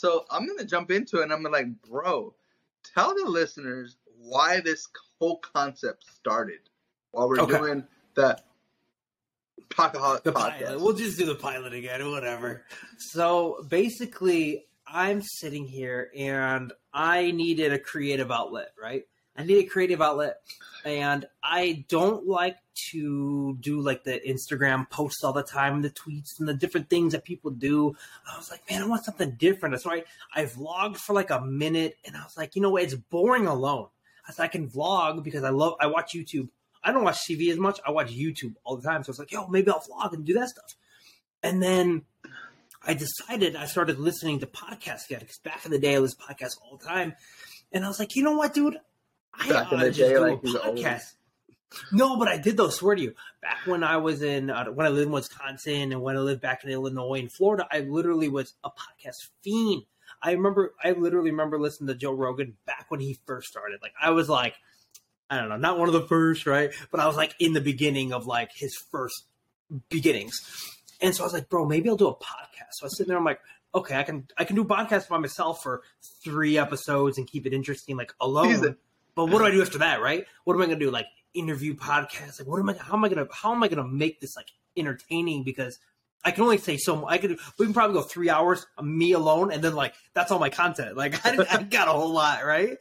[0.00, 2.34] so I'm gonna jump into it and I'm like, bro,
[2.94, 4.88] tell the listeners why this
[5.18, 6.60] whole concept started
[7.10, 7.58] while we're Okay.
[7.58, 7.84] doing
[8.14, 8.38] the
[9.68, 10.58] Talkaholic the podcast.
[10.64, 10.80] pilot.
[10.80, 12.64] We'll just do the pilot again, or whatever.
[12.98, 19.04] So basically, I'm sitting here and I needed a creative outlet, right?
[19.36, 20.36] I need a creative outlet,
[20.84, 22.56] and I don't like
[22.90, 27.12] to do like the Instagram posts all the time, the tweets and the different things
[27.12, 27.96] that people do.
[28.30, 29.72] I was like, man, I want something different.
[29.72, 30.04] That's why
[30.34, 32.82] I vlogged for like a minute, and I was like, you know what?
[32.82, 33.86] It's boring alone.
[34.28, 35.74] I said I can vlog because I love.
[35.80, 36.48] I watch YouTube.
[36.82, 37.78] I don't watch TV as much.
[37.86, 39.04] I watch YouTube all the time.
[39.04, 40.76] So it's like, yo, maybe I'll vlog and do that stuff.
[41.42, 42.02] And then
[42.86, 46.14] I decided I started listening to podcasts again because back in the day I was
[46.14, 47.14] podcasts all the time,
[47.72, 48.78] and I was like, you know what, dude,
[49.32, 51.14] I Back in the just day, like, podcast.
[51.92, 52.68] No, but I did though.
[52.68, 56.02] Swear to you, back when I was in uh, when I lived in Wisconsin and
[56.02, 59.84] when I lived back in Illinois and Florida, I literally was a podcast fiend.
[60.22, 63.78] I remember, I literally remember listening to Joe Rogan back when he first started.
[63.82, 64.54] Like I was like,
[65.30, 66.72] I don't know, not one of the first, right?
[66.90, 69.24] But I was like in the beginning of like his first
[69.88, 70.40] beginnings.
[71.00, 72.72] And so I was like, bro, maybe I'll do a podcast.
[72.72, 73.40] So I was sitting there, I'm like,
[73.74, 75.82] okay, I can I can do a podcast by myself for
[76.24, 78.76] three episodes and keep it interesting, like alone.
[79.14, 80.24] But what do I do after that, right?
[80.44, 80.90] What am I gonna do?
[80.90, 82.38] Like interview podcasts?
[82.38, 84.48] Like what am I how am I gonna how am I gonna make this like
[84.76, 85.44] entertaining?
[85.44, 85.78] Because
[86.24, 89.12] I can only say so mu- I could we can probably go three hours me
[89.12, 90.96] alone and then like that's all my content.
[90.96, 92.76] Like I, I got a whole lot, right?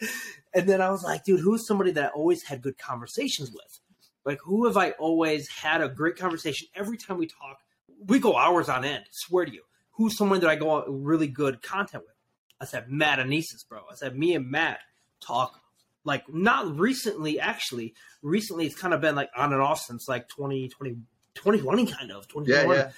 [0.53, 3.80] And then I was like, dude, who's somebody that I always had good conversations with?
[4.25, 7.59] Like who have I always had a great conversation every time we talk?
[8.08, 9.05] We go hours on end.
[9.11, 9.64] Swear to you.
[9.91, 12.16] Who's someone that I go on really good content with?
[12.61, 13.81] I said Matt Anesis, bro.
[13.89, 14.80] I said me and Matt
[15.21, 15.61] talk
[16.03, 17.94] like not recently actually.
[18.22, 20.97] Recently it's kind of been like on and off since like 2020
[21.36, 22.47] 2020 kind of 2021.
[22.47, 22.92] yeah, yeah,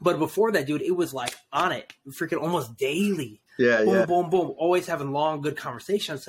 [0.00, 3.40] But before that, dude, it was like on it, freaking almost daily.
[3.58, 4.06] yeah, Boom, yeah.
[4.06, 4.54] boom, boom.
[4.56, 6.24] Always having long, good conversations.